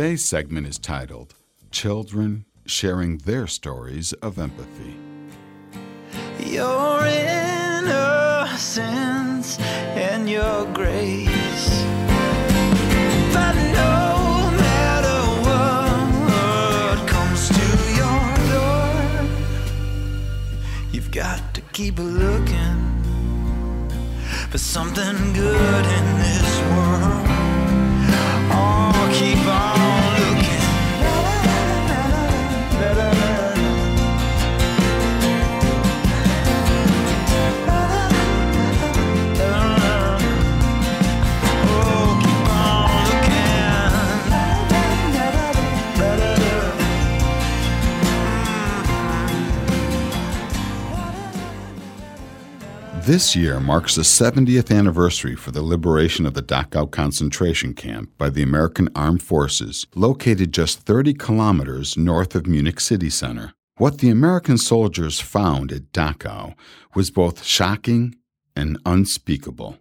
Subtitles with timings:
[0.00, 1.34] Today's segment is titled
[1.70, 4.96] Children Sharing Their Stories of Empathy.
[6.38, 7.04] Your
[7.84, 8.48] innocence
[9.60, 11.84] and your grace.
[21.12, 23.02] Got to keep looking
[24.48, 25.84] for something good
[53.10, 58.30] This year marks the 70th anniversary for the liberation of the Dachau concentration camp by
[58.30, 63.52] the American Armed Forces, located just 30 kilometers north of Munich city center.
[63.78, 66.54] What the American soldiers found at Dachau
[66.94, 68.14] was both shocking
[68.54, 69.78] and unspeakable.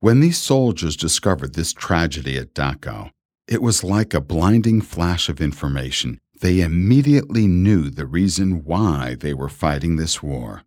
[0.00, 3.12] When these soldiers discovered this tragedy at Dachau,
[3.46, 6.18] it was like a blinding flash of information.
[6.40, 10.64] They immediately knew the reason why they were fighting this war.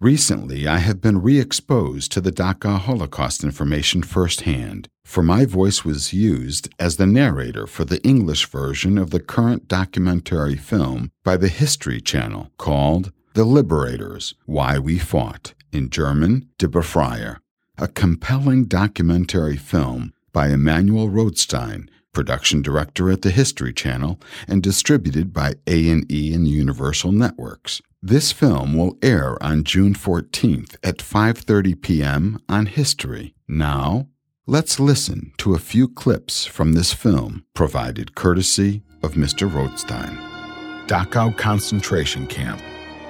[0.00, 5.86] Recently, I have been re exposed to the Dachau Holocaust information firsthand, for my voice
[5.86, 11.38] was used as the narrator for the English version of the current documentary film by
[11.38, 17.38] the History Channel called The Liberators Why We Fought, in German, Die Befreier,
[17.78, 25.32] a compelling documentary film by Emmanuel Rothstein, production director at the History Channel and distributed
[25.32, 27.80] by A&E and Universal Networks.
[28.08, 32.40] This film will air on June 14th at 5:30 p.m.
[32.48, 33.34] on History.
[33.48, 34.06] Now,
[34.46, 39.52] let's listen to a few clips from this film provided courtesy of Mr.
[39.52, 40.16] Rothstein.
[40.86, 42.62] Dachau concentration camp.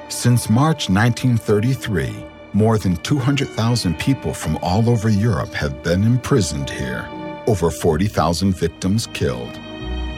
[0.08, 2.24] Since March 1933,
[2.54, 7.06] more than 200,000 people from all over Europe have been imprisoned here.
[7.46, 9.60] Over 40,000 victims killed.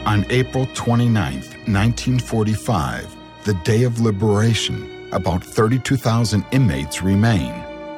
[0.05, 1.33] On April 29,
[1.67, 7.51] 1945, the day of liberation, about 32,000 inmates remain,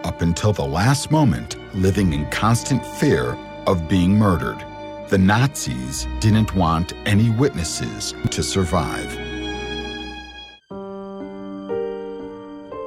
[0.03, 3.33] up until the last moment, living in constant fear
[3.65, 4.63] of being murdered.
[5.09, 9.11] The Nazis didn't want any witnesses to survive.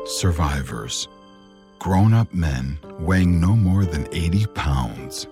[0.06, 1.08] Survivors.
[1.78, 5.26] Grown up men weighing no more than 80 pounds.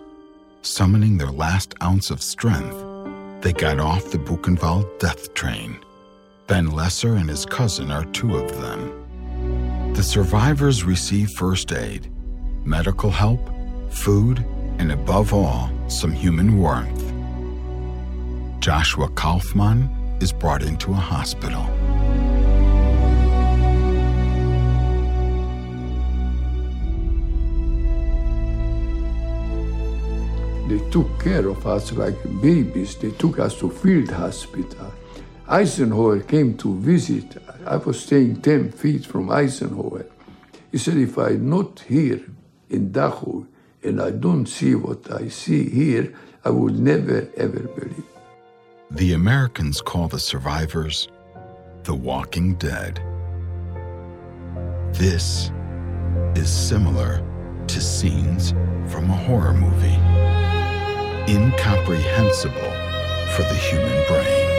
[0.63, 2.85] Summoning their last ounce of strength,
[3.43, 5.79] they got off the Buchenwald death train.
[6.53, 9.95] Ben Lesser and his cousin are two of them.
[9.95, 12.13] The survivors receive first aid,
[12.63, 13.41] medical help,
[13.89, 14.45] food,
[14.77, 17.11] and above all, some human warmth.
[18.61, 19.89] Joshua Kaufman
[20.21, 21.65] is brought into a hospital.
[30.69, 32.95] They took care of us like babies.
[32.97, 34.93] They took us to field hospital.
[35.49, 37.37] Eisenhower came to visit.
[37.67, 40.07] I was staying 10 feet from Eisenhower.
[40.71, 42.23] He said, if I'm not here
[42.71, 43.47] in Dachau
[43.83, 48.05] and I don't see what I see here, I would never ever believe.
[48.91, 51.09] The Americans call the survivors
[51.85, 53.01] the Walking Dead.
[54.93, 55.51] This
[56.37, 57.27] is similar
[57.67, 58.53] to scenes
[58.87, 59.99] from a horror movie.
[61.33, 62.73] Incomprehensible
[63.35, 64.52] for the human brain.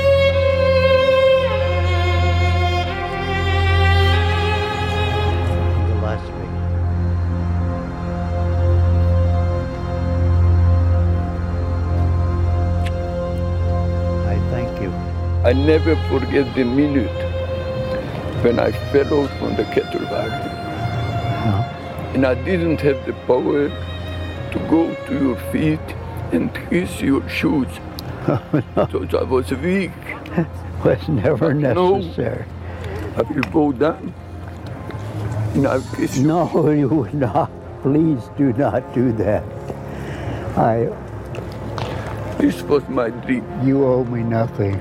[15.44, 17.12] I never forget the minute
[18.44, 20.32] when I fell out from the kettlebell.
[22.14, 23.70] And I didn't have the power
[24.52, 25.80] to go to your feet
[26.32, 27.68] and kiss your shoes.
[28.76, 29.92] Because I was weak.
[30.86, 31.98] was never No.
[31.98, 32.46] necessary.
[33.18, 34.14] I will bow down
[35.56, 36.28] and I'll kiss you.
[36.28, 37.52] No, you would not.
[37.82, 39.44] Please do not do that.
[40.58, 40.88] I,
[42.38, 43.44] This was my dream.
[43.68, 44.80] you owe me nothing.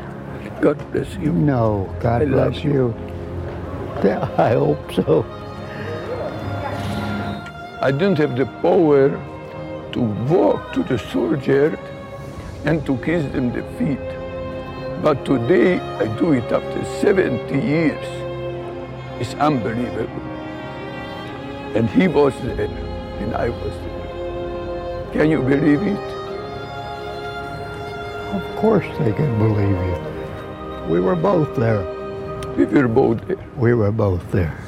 [0.62, 1.32] God bless you.
[1.32, 2.72] No, God I bless you.
[2.72, 2.94] you.
[4.38, 5.26] I hope so.
[7.80, 9.10] I didn't have the power
[9.92, 10.00] to
[10.30, 11.76] walk to the soldier
[12.64, 14.08] and to kiss them the feet.
[15.02, 18.06] But today I do it after 70 years.
[19.20, 20.22] It's unbelievable.
[21.74, 22.70] And he was there
[23.20, 25.12] and I was there.
[25.12, 25.98] Can you believe it?
[28.18, 30.11] Of course they can believe you.
[30.88, 31.82] We were both there.
[32.56, 33.44] We were both there.
[33.56, 34.58] We were both there.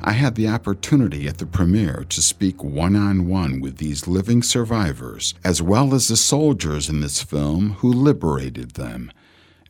[0.00, 4.42] I had the opportunity at the premiere to speak one on one with these living
[4.42, 9.10] survivors, as well as the soldiers in this film who liberated them.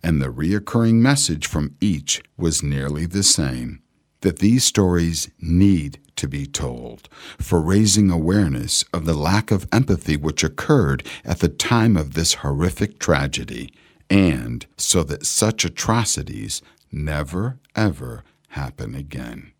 [0.02, 3.80] And the reoccurring message from each was nearly the same
[4.20, 7.08] that these stories need to be told
[7.38, 12.34] for raising awareness of the lack of empathy which occurred at the time of this
[12.34, 13.72] horrific tragedy,
[14.08, 19.52] and so that such atrocities never, ever happen again.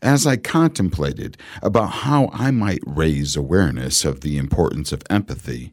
[0.00, 5.72] As I contemplated about how I might raise awareness of the importance of empathy,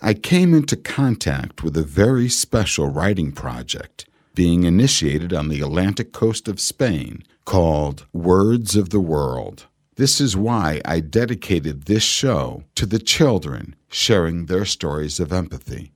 [0.00, 4.06] I came into contact with a very special writing project
[4.38, 9.66] being initiated on the Atlantic coast of Spain called Words of the World.
[9.96, 15.90] This is why I dedicated this show to the children sharing their stories of empathy.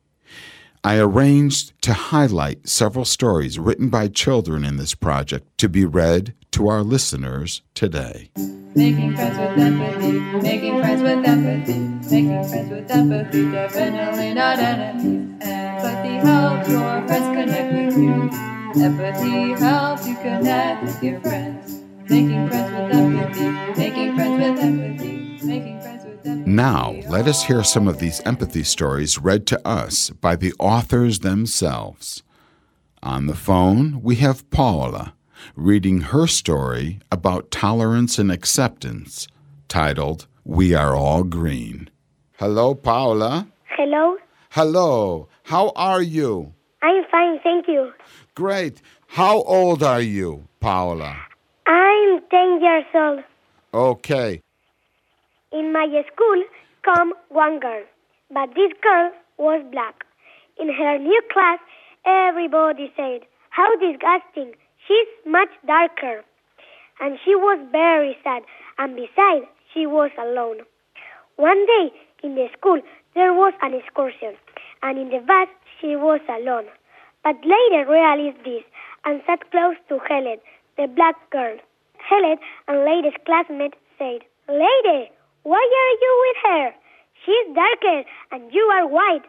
[0.82, 6.34] I arranged to highlight several stories written by children in this project to be read
[6.50, 8.30] to our listeners today.
[8.74, 11.78] Making friends with empathy, making friends with empathy,
[12.10, 15.61] making friends with empathy, definitely not enemies.
[15.84, 18.84] Empathy helps your friends connect with you.
[18.84, 21.82] Empathy helps you connect with your friends.
[22.08, 26.50] Making friends with empathy, making friends with empathy, making friends with empathy.
[26.50, 31.18] Now, let us hear some of these empathy stories read to us by the authors
[31.18, 32.22] themselves.
[33.02, 35.14] On the phone, we have Paula
[35.56, 39.26] reading her story about tolerance and acceptance,
[39.66, 41.90] titled We Are All Green.
[42.38, 43.48] Hello, Paula.
[43.64, 44.16] Hello,
[44.54, 45.28] Hello.
[45.44, 46.52] How are you?
[46.82, 47.90] I'm fine, thank you.
[48.34, 48.82] Great.
[49.06, 51.16] How old are you, Paola?
[51.66, 53.20] I'm 10 years old.
[53.72, 54.42] Okay.
[55.52, 56.44] In my school
[56.84, 57.82] come one girl,
[58.30, 60.04] but this girl was black.
[60.60, 61.58] In her new class,
[62.04, 64.52] everybody said, How disgusting!
[64.86, 66.20] She's much darker.
[67.00, 68.42] And she was very sad,
[68.76, 70.58] and besides, she was alone.
[71.36, 71.90] One day
[72.22, 72.82] in the school,
[73.14, 74.34] there was an excursion,
[74.82, 75.48] and in the bus,
[75.80, 76.66] she was alone.
[77.22, 78.64] But later realized this
[79.04, 80.38] and sat close to Helen,
[80.76, 81.56] the black girl.
[81.98, 85.10] Helen and Lady's classmate said, Lady,
[85.42, 86.74] why are you with her?
[87.24, 89.24] She's darker and you are white.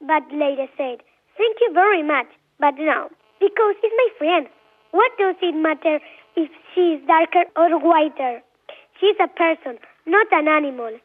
[0.00, 1.02] But Lady said,
[1.36, 2.26] Thank you very much,
[2.60, 3.08] but no,
[3.40, 4.46] because she's my friend.
[4.90, 5.98] What does it matter
[6.36, 8.42] if she is darker or whiter?
[9.00, 10.98] She's a person, not an animal.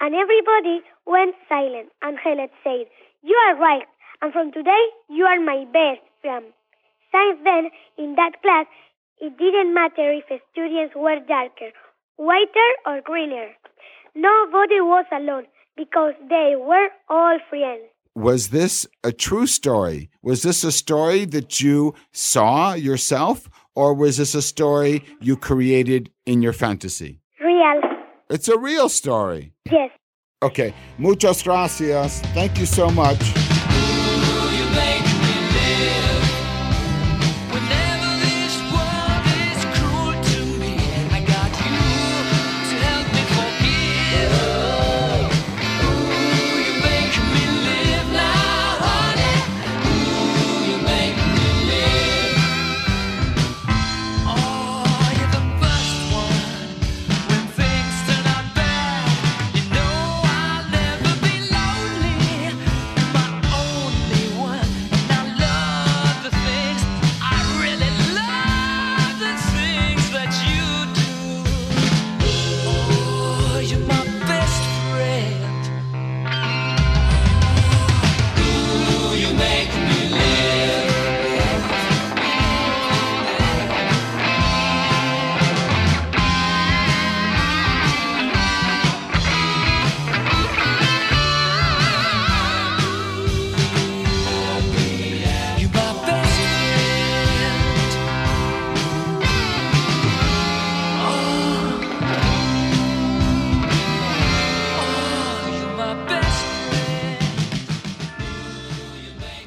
[0.00, 2.86] And everybody went silent, and Helen said,
[3.22, 3.86] You are right,
[4.22, 6.46] and from today you are my best friend.
[7.12, 8.66] Since then, in that class,
[9.20, 11.72] it didn't matter if students were darker,
[12.16, 13.48] whiter, or greener.
[14.14, 17.82] Nobody was alone because they were all friends.
[18.14, 20.10] Was this a true story?
[20.22, 26.10] Was this a story that you saw yourself, or was this a story you created
[26.26, 27.19] in your fantasy?
[28.30, 29.52] It's a real story.
[29.70, 29.90] Yes.
[30.40, 30.72] Okay.
[30.98, 32.20] Muchas gracias.
[32.32, 33.18] Thank you so much.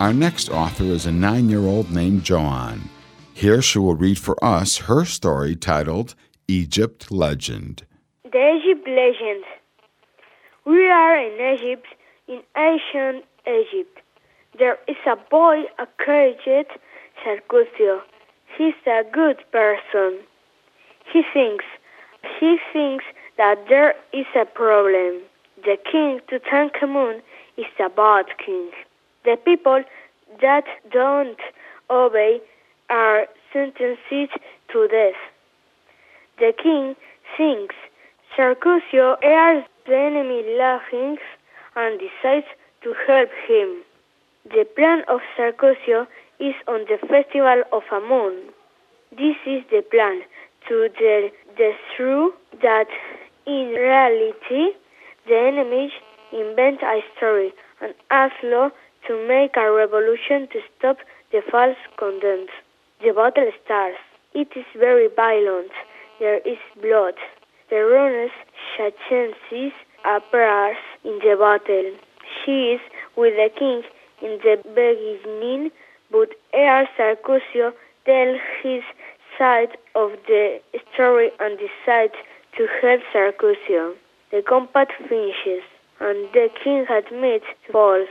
[0.04, 2.90] Our next author is a nine year old named Joanne.
[3.34, 6.14] Here she will read for us her story titled
[6.46, 7.86] Egypt Legend.
[8.30, 9.46] The Egypt legend.
[10.66, 11.88] We are in Egypt,
[12.28, 14.02] in ancient Egypt.
[14.60, 16.68] There is a boy, a caged
[17.24, 18.02] Sarkusio.
[18.58, 20.20] He's a good person.
[21.14, 21.64] He thinks,
[22.42, 23.06] he thinks
[23.38, 25.22] that there is a problem.
[25.64, 27.22] The king Tutankhamun
[27.56, 28.70] is a bad king.
[29.26, 29.84] The people
[30.42, 31.40] that don't
[31.90, 32.42] obey
[32.90, 35.22] are sentenced to death.
[36.40, 36.96] The king
[37.38, 37.76] thinks
[38.36, 41.18] Sarkusio hears the enemy laughing
[41.76, 42.48] and decides
[42.84, 43.84] to help him.
[44.46, 46.08] The plan of Sarkusio
[46.40, 48.50] is on the festival of Amun.
[49.12, 50.22] This is the plan
[50.68, 52.30] to the, destroy
[52.62, 52.88] that
[53.46, 54.76] in reality
[55.28, 55.92] the enemies
[56.32, 58.70] invent a story and ask law
[59.08, 60.98] to make a revolution to stop
[61.32, 62.50] the false content.
[63.02, 63.98] The battle starts.
[64.34, 65.72] It is very violent.
[66.20, 67.16] There is blood.
[67.70, 68.32] The runners
[68.76, 69.74] Shachensis
[70.06, 71.92] appears in the battle.
[72.46, 72.82] She is
[73.16, 73.84] with the king
[74.22, 75.72] in the beginning,
[76.12, 77.74] but Ea Sarkusio
[78.06, 78.84] tells his
[79.38, 80.62] side of the
[80.94, 82.14] story and decides
[82.58, 83.96] to help Sarkusio.
[84.32, 85.64] The combat finishes,
[86.00, 88.10] and the king admits falls.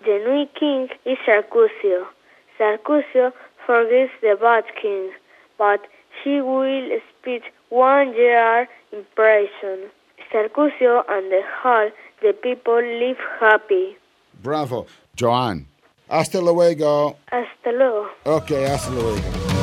[0.00, 2.06] The new king is Sarkusio.
[2.58, 3.32] Sarkusio
[3.66, 5.10] forgives the bad king,
[5.58, 5.80] but
[6.22, 9.90] he will spend one year in prison.
[10.32, 11.90] Sarkusio and the whole
[12.22, 13.96] the people live happy.
[14.42, 14.86] Bravo.
[15.16, 15.66] Joanne.
[16.08, 17.16] Hasta luego.
[17.30, 18.08] Hasta luego.
[18.26, 19.53] Okay, hasta luego.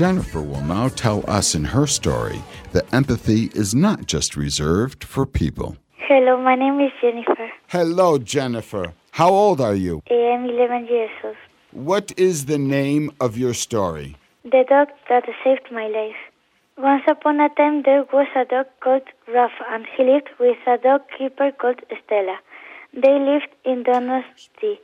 [0.00, 2.42] Jennifer will now tell us in her story
[2.72, 5.76] that empathy is not just reserved for people.
[6.08, 7.50] Hello, my name is Jennifer.
[7.66, 8.94] Hello, Jennifer.
[9.10, 10.02] How old are you?
[10.10, 11.36] I am 11 years old.
[11.72, 14.16] What is the name of your story?
[14.42, 16.20] The dog that saved my life.
[16.78, 20.78] Once upon a time, there was a dog called Ralph, and he lived with a
[20.78, 22.38] dog keeper called Stella.
[22.94, 24.78] They lived in Donosti,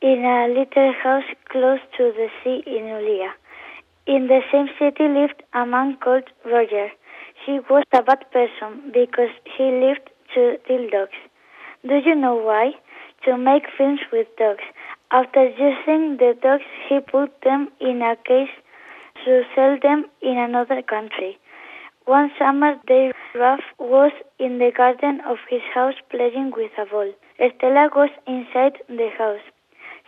[0.00, 3.32] in a little house close to the sea in Ulia.
[4.12, 6.90] In the same city lived a man called Roger.
[7.46, 11.20] He was a bad person because he lived to steal dogs.
[11.86, 12.72] Do you know why?
[13.26, 14.64] To make films with dogs.
[15.12, 18.50] After using the dogs, he put them in a case
[19.24, 21.38] to sell them in another country.
[22.04, 27.12] One summer day, Ralph was in the garden of his house playing with a ball.
[27.36, 29.46] Stella was inside the house.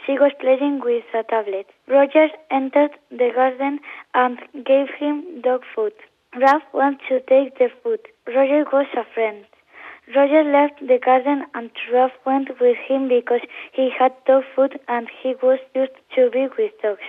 [0.04, 1.66] She was playing with a tablet.
[1.87, 3.80] Roger entered the garden
[4.14, 5.92] and gave him dog food.
[6.35, 8.00] Ralph wanted to take the food.
[8.26, 9.44] Roger was a friend.
[10.16, 13.42] Roger left the garden and Ralph went with him because
[13.73, 17.09] he had dog food and he was used to be with dogs.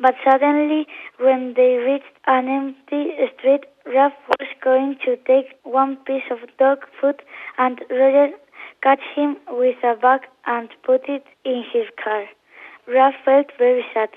[0.00, 0.88] But suddenly,
[1.18, 6.84] when they reached an empty street, Ralph was going to take one piece of dog
[7.00, 7.22] food
[7.58, 8.34] and Roger
[8.84, 12.24] caught him with a bag and put it in his car.
[12.86, 14.10] Ralph felt very sad.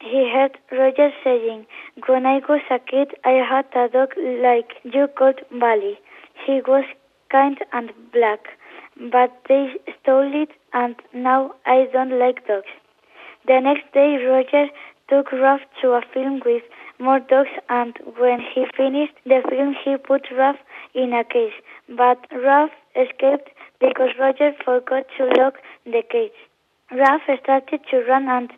[0.00, 1.66] He heard Roger saying,
[2.06, 5.98] When I was a kid, I had a dog like you called Bali.
[6.46, 6.84] He was
[7.30, 8.46] kind and black,
[9.10, 12.72] but they stole it and now I don't like dogs.
[13.46, 14.66] The next day, Roger
[15.08, 16.62] took Ralph to a film with
[16.98, 20.62] more dogs, and when he finished the film, he put Ralph
[20.94, 21.54] in a cage.
[21.88, 23.50] But Ralph escaped
[23.82, 26.38] because Roger forgot to lock the cage.
[26.92, 28.52] Ralph started to run and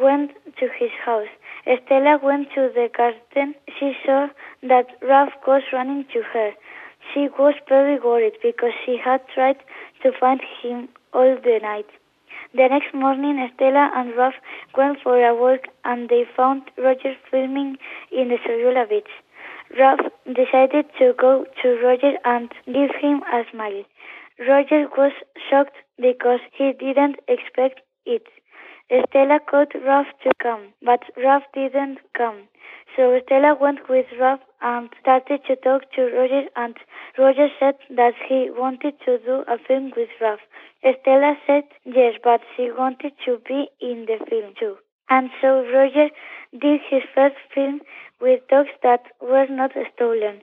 [0.00, 1.32] went to his house.
[1.84, 3.54] Stella went to the garden.
[3.78, 4.28] She saw
[4.62, 6.52] that Ralph was running to her.
[7.12, 9.58] She was very worried because she had tried
[10.02, 11.90] to find him all the night.
[12.54, 14.40] The next morning, Stella and Ralph
[14.76, 17.76] went for a walk and they found Roger filming
[18.12, 19.10] in the Zurriola beach.
[19.76, 23.84] Ralph decided to go to Roger and give him a smile.
[24.38, 25.12] Roger was
[25.50, 28.26] shocked because he didn't expect it.
[29.08, 32.48] Stella called Ralph to come, but Ralph didn't come.
[32.96, 36.76] So Stella went with Ralph and started to talk to Roger, and
[37.18, 40.40] Roger said that he wanted to do a film with Ralph.
[40.80, 44.78] Stella said yes, but she wanted to be in the film too.
[45.10, 46.08] And so Roger
[46.52, 47.80] did his first film
[48.20, 50.40] with dogs that were not stolen.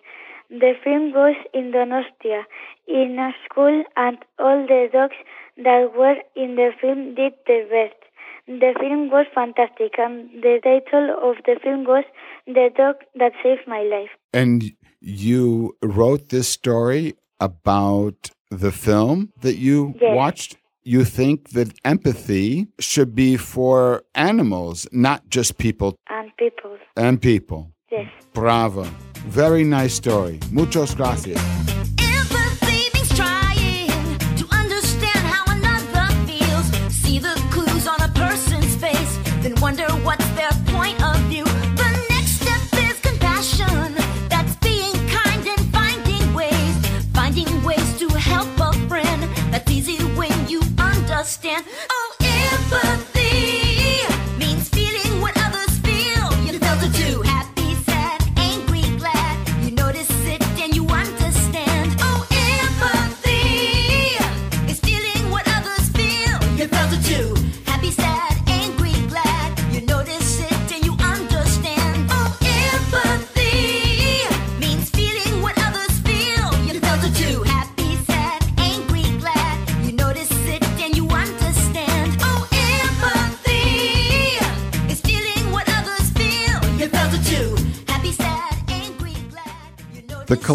[0.50, 2.44] The film was in Donostia,
[2.88, 5.16] in a school, and all the dogs
[5.58, 8.00] that were in the film did their best.
[8.48, 12.04] The film was fantastic, and the title of the film was
[12.46, 14.12] The Dog That Saved My Life.
[14.34, 20.16] And you wrote this story about the film that you Yes.
[20.16, 20.58] watched?
[20.88, 27.72] You think that empathy should be for animals, not just people And people, and people.
[27.92, 28.06] yes.
[28.36, 28.84] Bravo.
[29.26, 30.40] Very nice story.
[30.52, 31.42] Muchas gracias.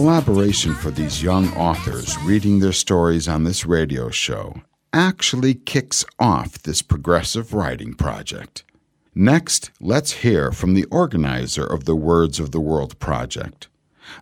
[0.01, 4.63] Collaboration for these young authors reading their stories on this radio show
[4.95, 8.65] actually kicks off this progressive writing project.
[9.15, 13.69] Next, let's hear from the organizer of the Words of the World project,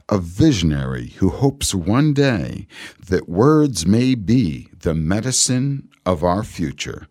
[0.09, 2.67] a visionary who hopes one day
[3.07, 7.07] that words may be the medicine of our future.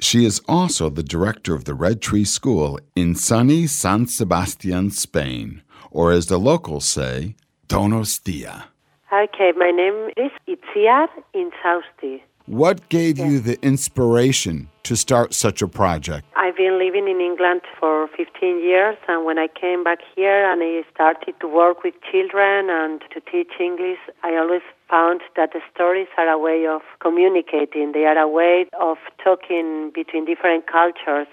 [0.00, 5.60] She is also the director of the Red Tree School in sunny San Sebastian, Spain,
[5.90, 7.36] or as the locals say,
[7.68, 8.64] Donostia.
[9.12, 12.22] Okay, my name is Itziar Insausti.
[12.46, 16.24] What gave you the inspiration to start such a project?
[16.36, 20.62] I've been living in England for 15 years, and when I came back here and
[20.62, 25.60] I started to work with children and to teach English, I always found that the
[25.74, 27.90] stories are a way of communicating.
[27.92, 31.26] They are a way of talking between different cultures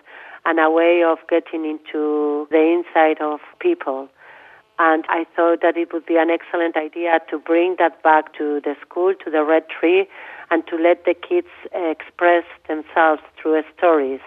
[0.46, 4.10] and a way of getting into the inside of people.
[4.80, 8.60] And I thought that it would be an excellent idea to bring that back to
[8.64, 10.08] the school, to the Red Tree,
[10.50, 14.22] and to let the kids express themselves through stories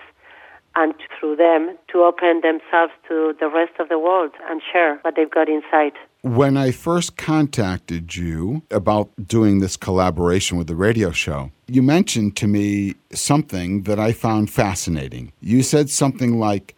[0.77, 5.17] and through them to open themselves to the rest of the world and share what
[5.17, 5.93] they've got inside.
[6.23, 12.37] When I first contacted you about doing this collaboration with the radio show, you mentioned
[12.37, 15.33] to me something that I found fascinating.
[15.41, 16.75] You said something like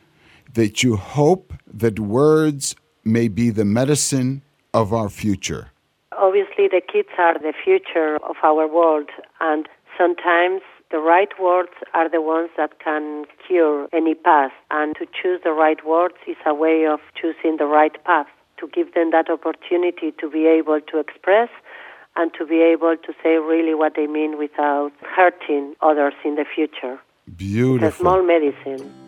[0.52, 4.42] that you hope that words may be the medicine
[4.74, 5.70] of our future.
[6.16, 9.08] Obviously, the kids are the future of our world,
[9.40, 14.54] and sometimes the right words are the ones that can cure any past.
[14.70, 18.26] And to choose the right words is a way of choosing the right path,
[18.58, 21.50] to give them that opportunity to be able to express
[22.16, 26.44] and to be able to say really what they mean without hurting others in the
[26.44, 26.98] future.
[27.26, 28.00] It's a Beautiful.
[28.00, 29.07] small medicine.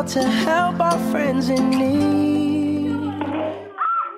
[0.00, 3.12] Are to help our friends in need.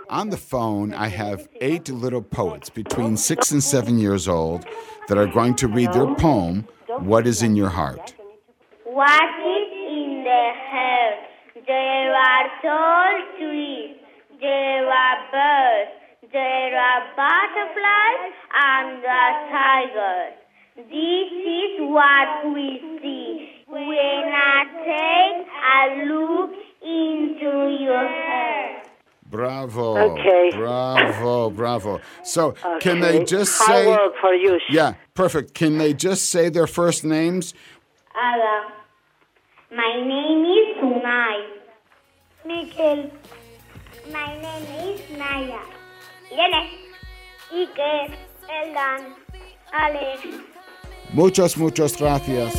[0.09, 4.65] On the phone, I have eight little poets between six and seven years old
[5.09, 6.69] that are going to read their poem,
[7.01, 8.15] What is in Your Heart?
[8.85, 11.21] What is in the heart?
[11.67, 13.97] There are tall trees,
[14.41, 15.91] there are birds,
[16.33, 18.35] there are butterflies
[18.71, 20.42] and the tigers.
[20.75, 26.51] This is what we see when I take a look
[26.83, 28.89] into your heart.
[29.27, 29.97] Bravo.
[30.13, 30.51] Okay.
[30.55, 32.01] Bravo, bravo.
[32.23, 33.87] So, can they just Hard say.
[33.87, 34.59] work for you.
[34.71, 35.55] Yeah, perfect.
[35.55, 37.55] Can they just say their first names
[38.15, 38.73] Ada.
[39.75, 41.47] My name is Sunai.
[42.47, 43.11] Miguel.
[44.11, 45.61] My name is Naya.
[46.31, 46.69] Irene.
[47.53, 48.15] Iker.
[48.51, 49.13] Eldan.
[49.73, 50.52] Alex.
[51.13, 52.55] Muchas, muchas gracias.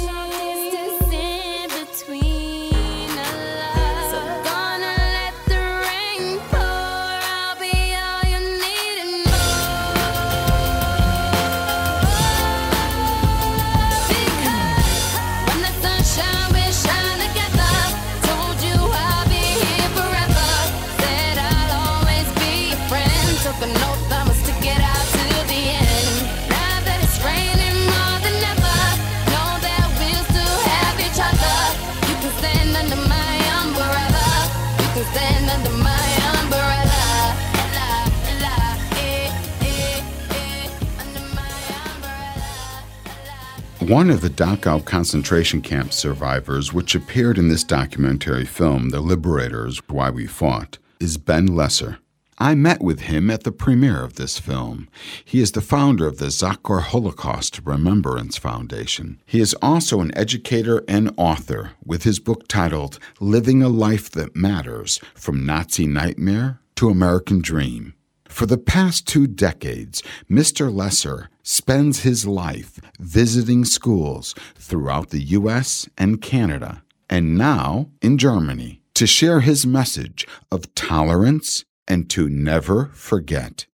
[43.87, 49.81] One of the Dachau concentration camp survivors, which appeared in this documentary film, The Liberators
[49.89, 51.97] Why We Fought, is Ben Lesser.
[52.37, 54.87] I met with him at the premiere of this film.
[55.25, 59.19] He is the founder of the Zachor Holocaust Remembrance Foundation.
[59.25, 64.33] He is also an educator and author with his book titled Living a Life That
[64.33, 67.95] Matters From Nazi Nightmare to American Dream.
[68.33, 70.73] For the past two decades, Mr.
[70.73, 75.87] Lesser spends his life visiting schools throughout the U.S.
[75.99, 82.87] and Canada, and now in Germany, to share his message of tolerance and to never
[82.95, 83.67] forget.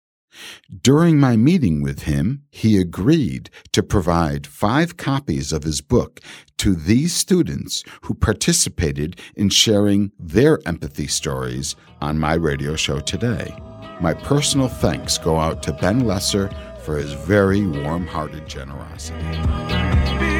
[0.83, 6.21] During my meeting with him, he agreed to provide five copies of his book
[6.57, 13.55] to these students who participated in sharing their empathy stories on my radio show today.
[14.00, 16.50] My personal thanks go out to Ben Lesser
[16.82, 20.36] for his very warm hearted generosity.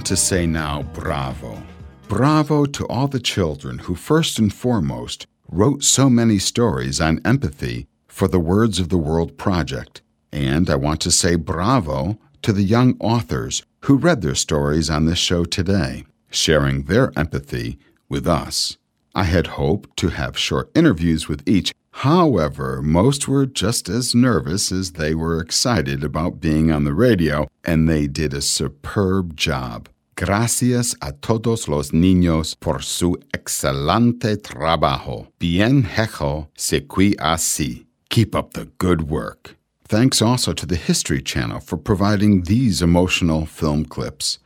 [0.00, 1.62] Want to say now bravo.
[2.08, 7.86] Bravo to all the children who, first and foremost, wrote so many stories on empathy
[8.08, 10.00] for the Words of the World project.
[10.32, 15.04] And I want to say bravo to the young authors who read their stories on
[15.04, 18.78] this show today, sharing their empathy with us.
[19.14, 21.74] I had hoped to have short interviews with each.
[21.92, 27.48] However, most were just as nervous as they were excited about being on the radio,
[27.64, 29.88] and they did a superb job.
[30.16, 35.28] Gracias a todos los niños por su excelente trabajo.
[35.38, 37.86] Bien hecho sequi así.
[38.10, 39.56] Keep up the good work.
[39.86, 44.38] Thanks also to the History Channel for providing these emotional film clips.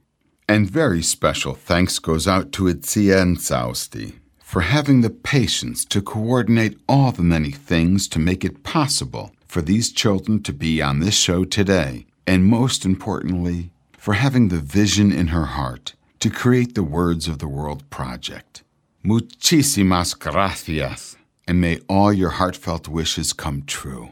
[0.49, 6.79] And very special thanks goes out to Itziar Insausti for having the patience to coordinate
[6.87, 11.17] all the many things to make it possible for these children to be on this
[11.17, 12.05] show today.
[12.27, 17.39] And most importantly, for having the vision in her heart to create the Words of
[17.39, 18.63] the World project.
[19.03, 21.17] Muchísimas gracias,
[21.49, 24.11] and may all your heartfelt wishes come true.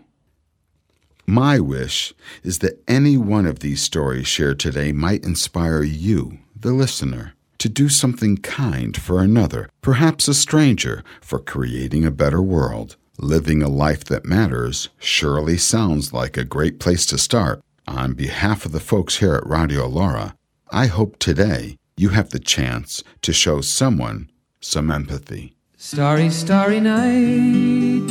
[1.27, 6.73] My wish is that any one of these stories shared today might inspire you, the
[6.73, 12.96] listener, to do something kind for another, perhaps a stranger, for creating a better world.
[13.20, 17.62] Living a life that matters surely sounds like a great place to start.
[17.87, 20.35] On behalf of the folks here at Radio Lora,
[20.72, 24.29] I hope today you have the chance to show someone
[24.61, 25.55] some empathy.
[25.77, 28.09] Starry, starry night.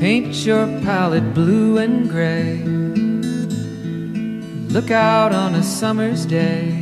[0.00, 2.64] Paint your palette blue and gray.
[4.74, 6.81] Look out on a summer's day